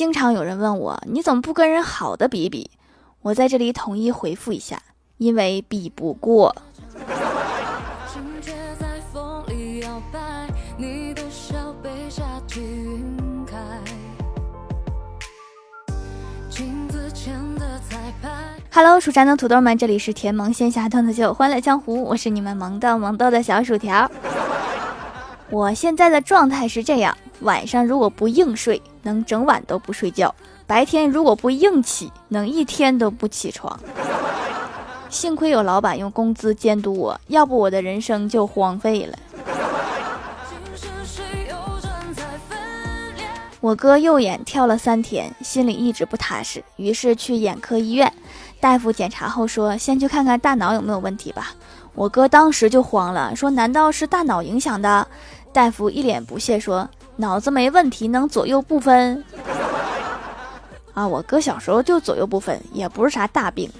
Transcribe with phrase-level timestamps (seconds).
[0.00, 2.70] 经常有人问我，你怎么不跟人好的比比？
[3.20, 4.80] 我在这里统一回复一下，
[5.18, 6.56] 因为比不过。
[18.72, 24.10] Hello，蜀山的土豆们，这里是甜萌仙侠段子秀《欢乐江湖》，我是你们萌豆萌豆的小薯条。
[25.50, 30.28] 我现在的状态是这样：晚上如果不硬睡，能整晚都不睡觉；
[30.66, 33.78] 白天如果不硬起，能一天都不起床。
[35.08, 39.18] 幸亏有老板用工资监督我，要不我的人生就荒废了。
[43.60, 48.10] 我哥右眼跳了三天，心里一直不踏实，于是去眼科医院。
[48.58, 51.54] 大夫检查后说：“先去看看大脑有没有问题吧。”
[51.94, 55.06] 我哥当时就慌了，说：“难道是大脑影响的？”
[55.52, 56.88] 大夫一脸不屑说
[57.20, 59.22] ：“脑子没问题，能左右不分？”
[60.92, 63.70] 啊，我哥小时候就左右不分，也不是啥大病。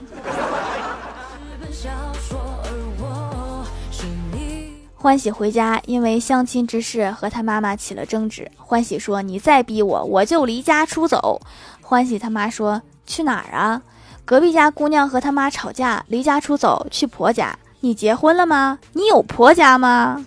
[4.94, 8.50] 欢喜回家，因为相亲之事和他妈妈起了争执。
[8.56, 11.40] 欢喜说：“你再逼我，我就离家出走。”
[11.80, 13.80] 欢喜他妈说：“去哪儿啊？
[14.24, 17.58] 隔壁家姑娘和他妈吵架，离家出走去婆家。
[17.80, 18.78] 你结婚了吗？
[18.92, 20.24] 你有婆家吗？”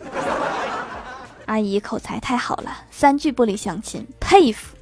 [1.46, 4.76] 阿姨口才太好了，三句不离相亲，佩服。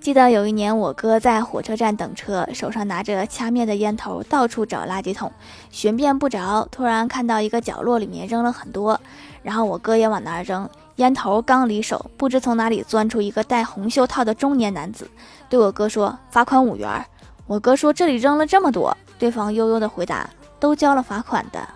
[0.00, 5.32] 记得有一年，我哥在火车站等车，手上拿着掐灭的烟头，到处找垃圾桶，
[5.70, 6.68] 寻遍不着。
[6.70, 9.00] 突然看到一个角落里面扔了很多，
[9.42, 10.68] 然后我哥也往那儿扔。
[10.96, 15.08] 烟头刚离手，不知从哪里钻出一个戴红袖套的中年男子，
[15.48, 17.04] 对我哥说：“罚款五元。”
[17.48, 20.28] 我哥说：“这里扔了这么多。”对方悠悠的回答
[20.64, 21.68] ：“都交了罚款的。”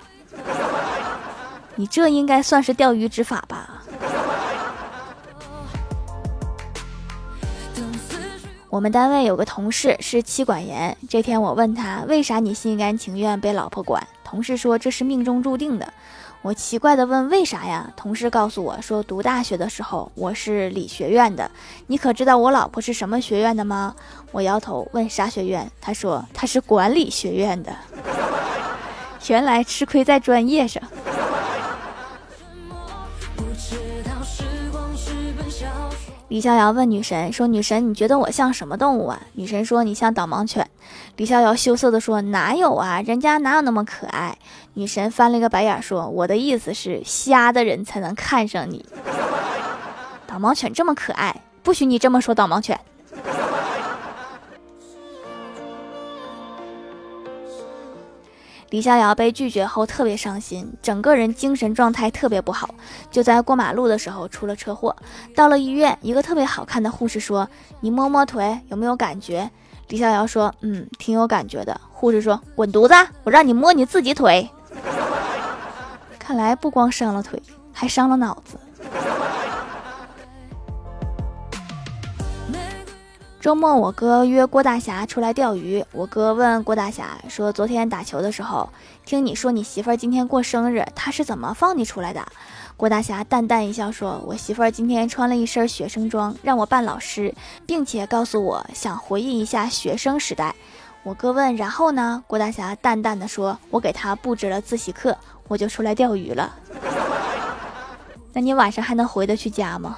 [1.76, 3.82] 你这应该算是钓鱼执法吧？
[8.70, 10.96] 我们单位有个同事是妻管严。
[11.06, 14.02] 这天我问他，为啥你心甘情愿被老婆管？
[14.24, 15.92] 同事说这是命中注定的。
[16.40, 17.92] 我奇怪的问为啥呀？
[17.94, 21.50] 同事告诉我说，读大学的时候我是理学院的。
[21.88, 23.94] 你可知道我老婆是什么学院的吗？
[24.32, 25.70] 我摇头问啥学院？
[25.80, 27.74] 他说他是管理学院的。
[29.28, 30.82] 原来吃亏在专业上。
[36.28, 40.68] 李逍遥问女神说：“女神，你觉得我像什么动物啊？”女神说：“你像导盲犬。”
[41.16, 44.36] 李逍遥羞涩地说：“哪有啊，人家哪有那么可爱？”
[44.74, 48.84] 女神翻了一个白眼说：“我的意思是，瞎的人才能看上你。
[50.26, 52.78] 导盲犬这么可爱，不许你这么说导盲犬。”
[58.70, 62.74] 李逍遥被拒绝后特别伤心，整个人精神状态特别不好。
[63.10, 64.94] 就在过马路的时候出了车祸，
[65.34, 67.48] 到了医院，一个特别好看的护士说
[67.80, 69.50] ：“你摸摸腿，有没有感觉？”
[69.88, 72.94] 李逍遥说：“嗯，挺有感觉的。”护士说：“滚犊子！
[73.24, 74.48] 我让你摸你自己腿。”
[76.18, 77.42] 看来不光伤了腿，
[77.72, 78.58] 还伤了脑子。
[83.40, 85.84] 周末，我哥约郭大侠出来钓鱼。
[85.92, 88.68] 我哥问郭大侠说：“昨天打球的时候，
[89.04, 92.20] 听你说你媳妇儿今天过生日，她是怎么放你出来的？”
[92.76, 97.32] 郭大侠淡淡一笑说：“我媳妇儿今天穿了一身学生装，让我扮老师，
[97.64, 100.52] 并且告诉我想回忆一下学生时代。”
[101.04, 105.16] 我哥问：“然后呢？”郭大侠淡淡的说：“我给他布置了自习课，
[105.46, 106.52] 我就出来钓鱼了。”
[108.34, 109.96] 那你晚上还能回得去家吗？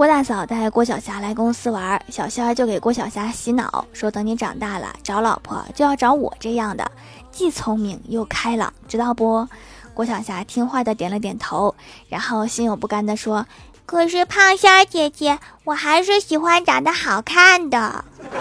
[0.00, 6.90] 郭大嫂带郭晓霞来公司玩，小仙儿就给郭晓霞洗脑，说等你长大了找老婆就要找我这样的，
[7.30, 9.46] 既聪明又开朗，知道不？
[9.92, 11.74] 郭晓霞听话的点了点头，
[12.08, 13.44] 然后心有不甘的说
[13.84, 18.02] ：“可是胖仙儿姐姐，我还是喜欢长得好看的。”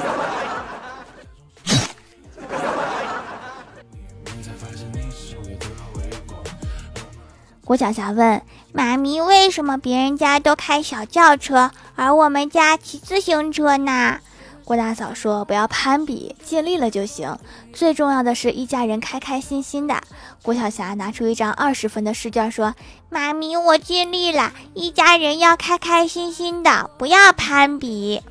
[7.66, 8.42] 郭晓霞问。
[8.71, 14.19] 妈咪，为什么别人家都开小轿车，而我们家骑自行车呢？
[14.63, 17.36] 郭大嫂说：“不要攀比，尽力了就行。
[17.74, 20.00] 最重要的是一家人开开心心的。”
[20.44, 22.75] 郭晓霞拿出一张二十分的试卷说
[23.10, 28.22] ：“妈咪，我尽力了，一家人要开开心心的，不要攀比。”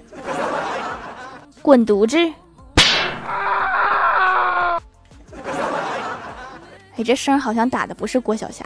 [1.60, 2.16] 滚犊子！
[6.96, 8.64] 哎，这声好像打的不是郭晓霞。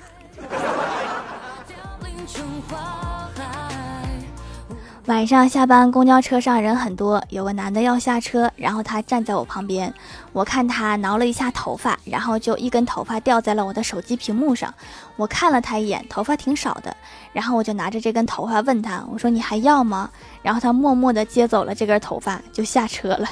[5.12, 9.92] 晚上下班，公交车上人很多，有个男的要下车，然后他站在我旁边，
[10.32, 14.72] 我看他挠了一下头发，然后就一根头发掉在了我的手机屏幕上。
[15.16, 16.96] 我看了他一眼，头发挺少的，
[17.34, 20.08] 然后我就拿着这根头发问他，我说你还要吗？
[20.40, 23.28] 然后他默默地接走了这根头发，就下车了。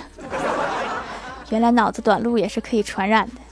[1.49, 3.50] 原来脑子短路也是可以传染的。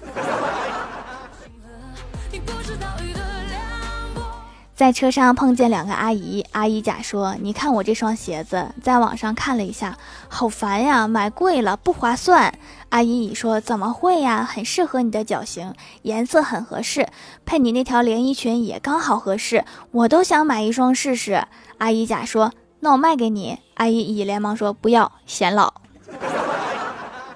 [4.79, 9.99] 在车上碰见两个阿姨，阿姨甲说：“你看我这双鞋子，在网上看了一下，
[10.29, 12.55] 好烦呀，买贵了不划算。”
[12.91, 17.09] 阿姨乙说：“怎么会呀，很适合你的脚型，颜色很合适，
[17.45, 21.45] 配你那条连衣裙也刚好合适，我都想买一双试试。”
[21.79, 25.75] 阿姨甲说：“那我卖给你。”阿姨乙连忙说：“不要，显老。”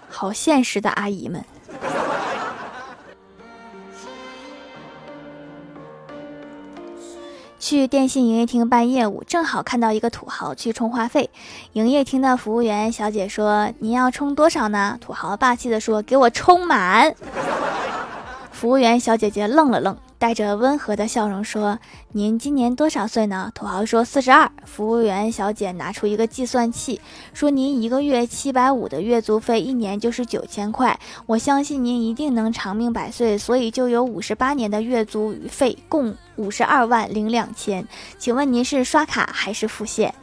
[0.09, 1.45] 好现实的阿姨们。
[7.73, 11.31] 去电信营业厅办业务，正好看到一个土豪去充话费。
[11.73, 17.15] 营业厅的服务员小姐说：“您要充多少呢？”土豪霸气地说：“给我充满。”
[18.53, 19.97] 服务员小姐姐愣了愣。
[20.23, 21.81] 带着温和的笑容说
[22.15, 27.01] ：“您今年多少岁呢？”土豪说：“四十二。”服务员小姐拿出一个计算器，
[27.35, 30.97] 说：“您一个月七百五的月租费，一年就是九千块。
[31.27, 37.85] 我相信您一定能长命百岁，所以就有五十八年的月租费，共五十二万零两千。
[38.17, 40.15] 请问您是刷卡还是付现？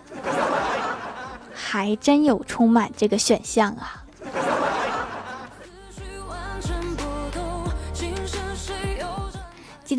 [1.53, 4.05] 还真有充满这个选项啊！”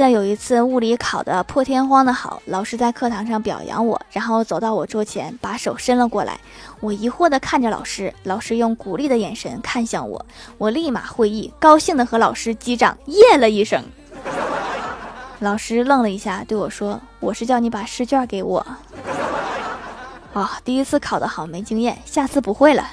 [0.01, 6.41] 得有一次物理考得破天荒的好，老师在课堂上表扬我，然后走到我桌前，把手伸了过来。
[6.81, 10.25] 我疑惑地看着老师，老师用鼓励的眼神看向我，
[10.59, 13.85] 我立马会意，高兴地和老师击掌，耶了一声。
[15.41, 18.67] 老师愣了一下，对我说：“我是叫你把试卷给我。
[20.33, 22.87] ”啊，第一次考得好，没经验，下次不会了。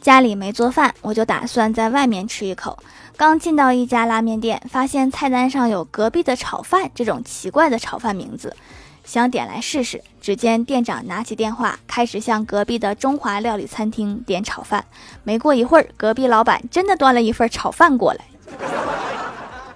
[0.00, 2.78] 家里没做饭，我就打算在外面吃一口。
[3.18, 8.56] 刚进到一家拉面店，发现菜单上有“隔壁的炒饭”这种奇怪的炒饭名字，
[9.04, 10.02] 想点来试试。
[10.18, 14.82] 只见店长拿起电话，开始向隔壁的中华料理餐厅点炒饭。
[15.22, 18.24] 没过一会儿，隔壁老板真的端了一份炒饭过来。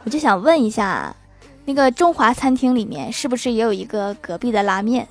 [0.05, 1.15] 我就想问一下，
[1.67, 5.06] 那个中华餐厅里面是不是也有一个隔壁的拉面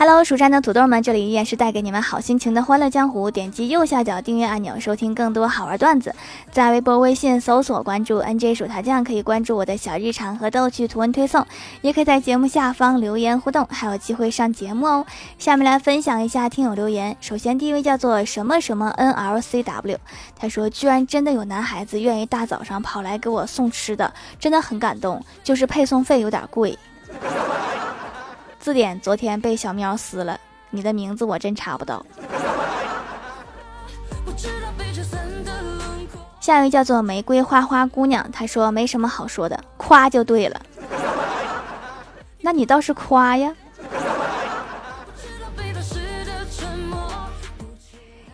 [0.00, 3.28] ？Hello，蜀山的土豆们，这里依然是带给你们好心情的欢乐江湖。
[3.28, 6.14] 点击右下角订阅按钮，收听更多好玩段子。
[6.52, 11.44] 在微博、微信搜索关注 NJ 薯条酱，可以关注我的小日常和逗趣图文推送，
[11.82, 15.04] 也可以在节目下方留言互动，还有机会上节目哦。
[15.36, 17.16] 下面来分享一下听友留言。
[17.20, 19.96] 首先，第一位叫做什么什么 NLCW，
[20.36, 26.78] 他说：“居然真的有男孩子愿意大早上跑来给我送吃的，真的很感动，就是配送费有点贵。”
[28.60, 30.38] 字典昨天被小喵撕了，
[30.70, 32.04] 你的名字我真查不到。
[36.40, 40.60] 下一位叫做玫瑰花花姑娘，她说没什么好说的，夸就对了。
[42.40, 43.54] 那你倒是夸呀。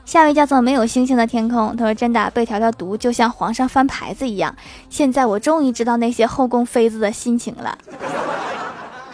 [0.05, 4.55] 下一位叫做没有星星的天空，他说真的被条条毒就像皇上翻牌子一样，
[4.89, 7.77] 现在我终于知道那些后宫妃子的心情了。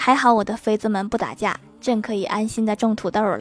[0.03, 3.41] 还好我的妃子们不打架，朕可以安心的种土豆了。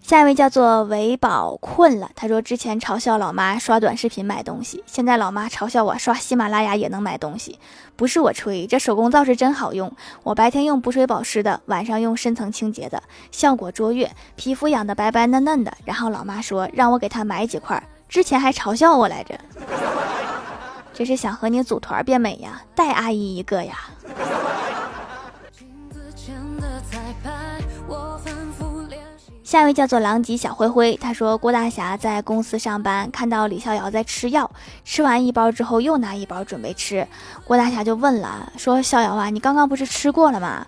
[0.00, 7.58] 下一位叫做维宝困了，他说之前嘲笑老妈刷短视频买东西，现在老妈嘲笑我刷喜马拉雅也能买东西。
[7.94, 15.70] 不是我吹，这手工皂是真好用，我白天用补水保湿的，晚上用深层清洁的，效果卓越，皮肤养的白白嫩嫩的。
[15.84, 19.38] 然后老妈说让我给她买几块，之前还嘲笑我来着。
[21.00, 23.88] 这是想和你组团变美呀，带阿姨一个呀。
[29.42, 34.50] 下一位叫做狼藉小灰灰，他说郭大侠在公司上班，看到李逍遥在吃药，
[34.84, 37.08] 吃完一包之后又拿一包准备吃，
[37.46, 40.66] 郭大侠就问了，说逍遥啊，你刚刚不是吃过了吗？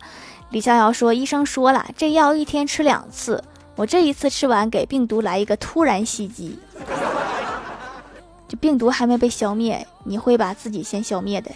[0.48, 3.44] 李逍遥说，医生说了，这药一天吃两次，
[3.76, 6.58] 我这一次吃完给病毒来一个突然袭击。
[8.52, 11.50] 这病毒还没被消灭，你会把自己先消灭的。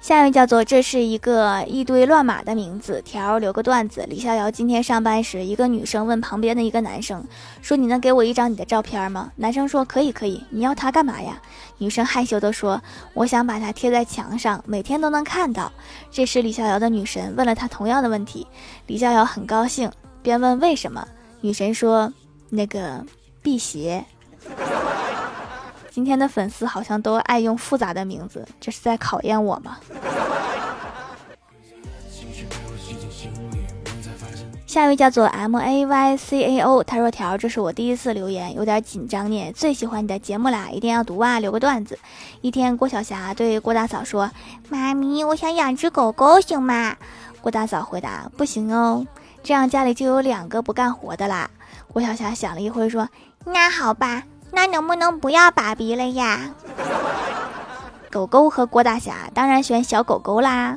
[0.00, 4.06] 下一位叫做这是一个一堆乱码的名字条留个段子。
[4.08, 7.26] 李逍遥今天上班时，一个女生问旁边的一个男生
[7.60, 11.42] 说：“你能给我一张你的照片吗？”男生说：“可以，可以。”你要它干嘛呀？
[11.78, 12.80] 女生害羞地说
[13.14, 15.72] ：“我想把它贴在墙上，每天都能看到。”
[16.08, 18.46] 这时李逍遥的女神问了他同样的问题，
[18.86, 19.90] 李逍遥很高兴，
[20.22, 21.04] 便问为什么。
[21.42, 22.10] 女神说
[22.48, 23.04] ：“那个
[23.42, 24.04] 辟邪。”
[25.90, 29.76] 今天的粉丝好像都爱用复杂的名字，这是在考验我吗？
[34.66, 39.52] 下一位叫做 M A Y C A O，他说：“条，这是我第一次留言，有点紧张呢。
[39.52, 41.98] 最喜欢你的节目啦，一定要读啊，留个段子。”
[42.40, 44.30] 一天，郭晓霞对郭大嫂说
[44.70, 46.96] ：“妈咪，我想养只狗狗，行吗？”
[47.42, 49.04] 郭大嫂回答：“不行哦，
[49.42, 51.50] 这样家里就有两个不干活的啦。”
[51.92, 53.08] 郭晓霞想了一会说
[53.44, 54.22] ：“那好吧。”
[54.54, 56.50] 那能不能不要爸比了呀？
[58.10, 60.76] 狗狗和郭大侠当然选小狗狗啦。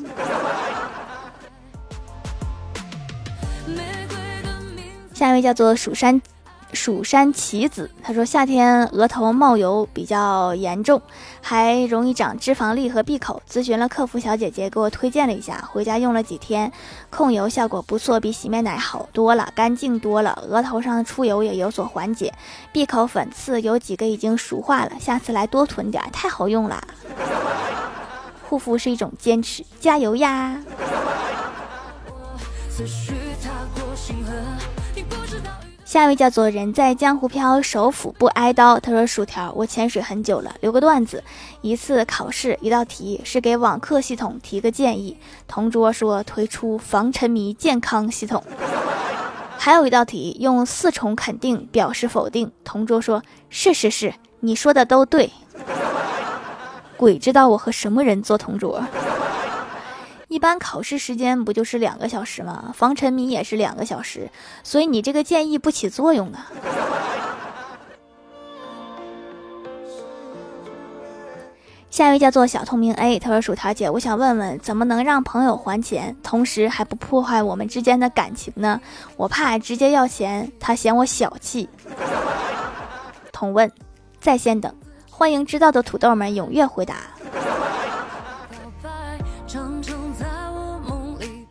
[5.14, 6.22] 下一位叫做蜀山。
[6.76, 11.02] 蜀山棋子，他说夏天额头冒油比较严重，
[11.42, 13.42] 还容易长脂肪粒和闭口。
[13.50, 16.72] 咨询了客服小姐姐，给我推荐了一下，回家用了几天，
[17.10, 22.34] 控油效果不错，比洗面奶好多了，干净多了，额头上的出油也有所缓解。
[22.74, 26.84] 闭口粉刺有几个已经熟化了，下次来多囤点，太好用了。
[28.48, 30.62] 护肤是一种坚持，加油呀！
[35.86, 38.80] 下一位叫做人在江湖飘，手斧不挨刀。
[38.80, 41.24] 他说：“薯条，我潜水很久了，留个段子。
[41.62, 45.16] 一次考试，一道题是给网课系统提个建议，
[45.48, 48.44] 同桌说推出防沉迷健康系统。
[49.60, 55.32] 还有一道题用四重肯定表示否定，同桌说是是是，你说的都对。
[56.98, 58.84] 鬼知道我和什么人做同桌。”
[60.28, 62.74] 一般考试时间不就是两个小时吗？
[62.76, 64.30] 防沉迷也是两个小时，
[64.64, 66.52] 所以你这个建议不起作用啊。
[71.92, 78.82] 下一位叫做小透明 A，他说：“薯条姐，我想问问，怎么能让朋友还钱，同时还不破坏我们之间的感情呢？
[79.16, 81.70] 我怕直接要钱，他嫌我小气。”
[83.32, 83.72] 同问，
[84.20, 84.76] 在线等，
[85.10, 86.96] 欢迎知道的土豆们踊跃回答。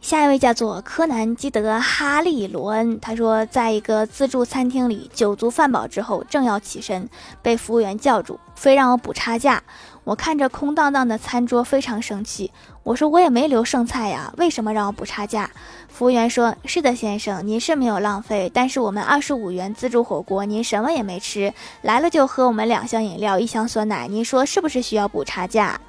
[0.05, 7.09] 下一位叫做柯南基德哈利罗恩，他说，在一个自助餐厅里，酒足饭饱之后，正要起身，
[7.41, 9.63] 被服务员叫住，非让我补差价。
[10.05, 12.53] 我看着空荡荡的餐桌，非常生气。
[12.83, 15.51] 我说我也没留剩菜呀，为什么让我补差价？
[15.89, 25.81] 服务员说：“是的，先生，您是没有浪费，但是我们二十五元自助火锅，您什么也没吃，来了就喝我们两箱饮料，一箱酸奶，您说是不是需要补差价？”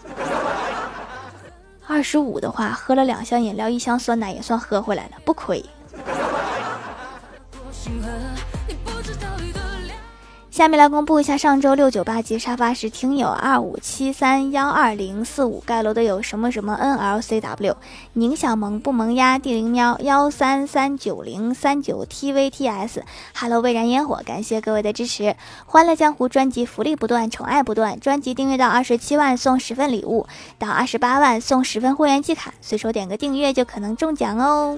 [1.87, 5.63] 二十五的话，喝了两箱饮料，一箱酸奶也算喝回来了，不亏。
[10.55, 17.75] 下面来公布一下上周六九八级沙发是听友二五七三幺二零四五盖楼的有什么什么 N L C W
[18.13, 23.03] 宁小萌不萌呀地灵喵幺三三九零三九 T V T S
[23.37, 25.35] Hello 蔚然烟火感谢各位的支持，
[25.65, 30.25] 欢乐江湖专辑福利不断，宠爱不断，专辑订阅到二十七万送十份礼物，
[30.57, 34.77] 到二十八万送十份会员季卡，随手点个订阅就可能中奖哦。